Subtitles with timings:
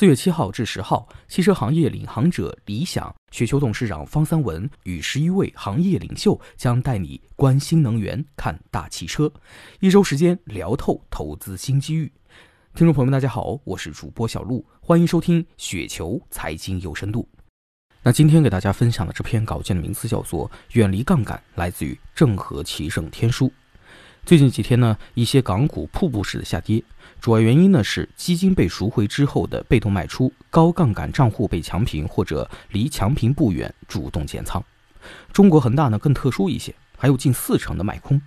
[0.00, 9.30] 四月七号至十号，汽车行业领航者理想雪球董事长方三文与十一位行业领袖将带你观新能源、看大汽车，
[9.78, 12.10] 一周时间聊透投资新机遇。
[12.72, 17.28] 听众朋友们，大家好，我是主播小璐，欢迎收听雪球财经有深度。
[18.02, 23.52] 那今天给大家分享的这篇稿件的名字叫做《远离杠杆》，来自于正和奇胜天书。
[24.24, 26.82] 最近几天呢，一些港股瀑布式的下跌，
[27.20, 34.62] 主要原因呢是基金被赎回之后的被动卖出，高杠杆账户被强平或者离强平不远主动减仓。
[35.32, 38.20] 中国恒大呢更特殊一些，还有近四成的卖空。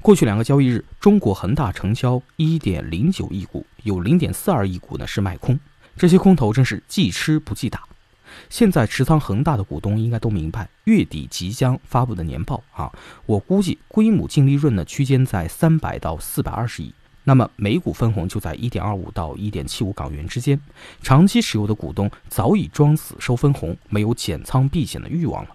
[0.00, 5.58] 过去两个交易日，中国恒大成交一点零九亿股，有零点四二亿股呢是卖空，
[5.96, 7.82] 这些空头真是既吃不记打。
[8.48, 12.92] 现在持仓恒大的股东应该都明白，月底即将发布的年报啊，
[13.26, 16.92] 我估计规模净利润呢区间在三百到四百二十亿，
[17.24, 20.60] 那么每股分红就在一点二五到一点七五港元之间。
[21.02, 25.50] 长期持有的股东早已装死收分红，没有减仓避险的欲望了。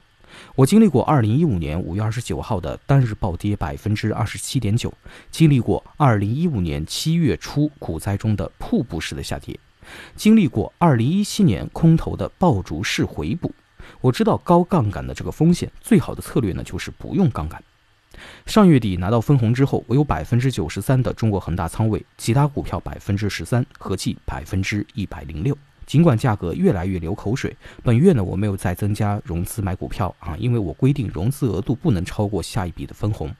[0.55, 4.93] 我经历过二零一五年五月二十九号的单日暴跌百分之二十七点九，
[5.31, 9.59] 经历过二零一五年七月初股灾中的瀑布式的下跌。
[10.15, 13.53] 经历过2017年空头的爆竹式回补，
[14.01, 17.63] 我知道高杠杆的这个风险，最好的策略呢就是不用杠杆。
[18.45, 25.57] 上月底拿到分红之后，我有百分之九十三的中国恒大仓位，其他股票百分之十三，合计百分之一百零六。
[25.85, 33.33] 尽管价格越来越流口水，本月呢我没有再增加融资买股票啊，因为我规定融资额度不能超过下一笔的分红。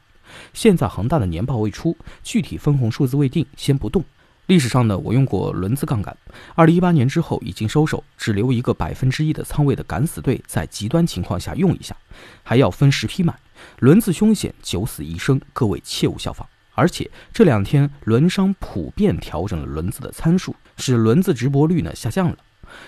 [0.53, 4.03] 现在恒大的年报未出，具体分红数字未定，先不动。
[4.49, 6.17] 历史上呢，我用过轮子杠杆。
[6.55, 11.95] 二零一八年之后已经收手，只留一个百分之一的仓位的敢死队，在极端情况下用一下，
[12.41, 13.31] 还要分十批买。
[13.77, 16.49] 轮子凶险，九死一生，各位切勿效仿。
[16.73, 22.37] 而且这两天轮商普遍调整了轮子的参数，使轮子直播率呢下降了。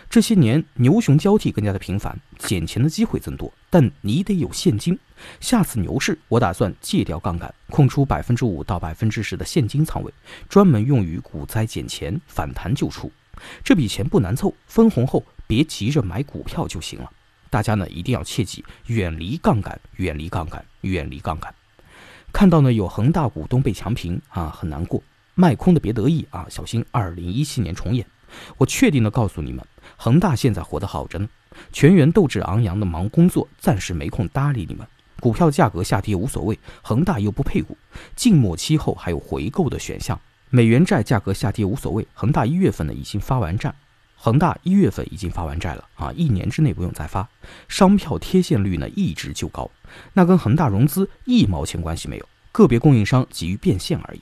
[0.10, 5.00] 这些年牛熊交替更加的频繁，捡钱的机会增多，但你得有现金。
[5.40, 10.14] 下次牛市，我打算戒掉杠杆，空出百分之五到百分之十的现金仓位，
[10.50, 13.12] 专门用于股灾捡钱，反弹就出。
[13.64, 17.10] 这笔钱不难凑，分红后别急着买股票就行了。
[17.50, 21.54] 大家呢一定要切记，远离杠杆，远离杠杆，远离杠杆。
[22.34, 25.02] 看到呢有恒大股东被强平啊，很难过。
[25.34, 28.06] 卖空的别得意啊，小心二零一七年重演。
[28.58, 29.66] 我确定的告诉你们，
[29.98, 31.28] 恒大现在活得好着呢，
[31.72, 34.86] 全员斗志昂扬的忙工作，暂时没空搭理你们。
[35.20, 37.78] 股票价格下跌无所谓，恒大又不配股，
[38.16, 40.20] 静默期后还有回购的选项。
[40.50, 43.74] 美元债价格下跌无所谓，恒大一月份呢已经发完债，
[44.16, 47.30] 恒大一月份已经发完债了啊，一年之内不用再发。
[47.68, 49.70] 商票贴现率呢一直就高，
[50.14, 54.22] 那跟恒大融资一毛钱关系没有，个别供应商急于变现而已。